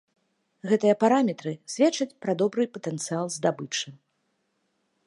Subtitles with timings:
[0.69, 3.89] Гэтыя параметры сведчаць пра добры патэнцыял здабычы.